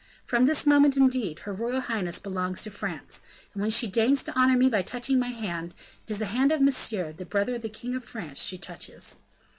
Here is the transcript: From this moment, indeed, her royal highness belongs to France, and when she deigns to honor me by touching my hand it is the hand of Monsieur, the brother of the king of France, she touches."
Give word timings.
From 0.25 0.45
this 0.47 0.65
moment, 0.65 0.97
indeed, 0.97 1.41
her 1.41 1.53
royal 1.53 1.81
highness 1.81 2.17
belongs 2.17 2.63
to 2.63 2.71
France, 2.71 3.21
and 3.53 3.61
when 3.61 3.69
she 3.69 3.85
deigns 3.85 4.23
to 4.23 4.33
honor 4.33 4.57
me 4.57 4.67
by 4.67 4.81
touching 4.81 5.19
my 5.19 5.29
hand 5.29 5.75
it 6.07 6.11
is 6.11 6.17
the 6.17 6.25
hand 6.25 6.51
of 6.51 6.59
Monsieur, 6.59 7.11
the 7.11 7.23
brother 7.23 7.53
of 7.53 7.61
the 7.61 7.69
king 7.69 7.93
of 7.93 8.03
France, 8.03 8.39
she 8.39 8.57
touches." 8.57 9.19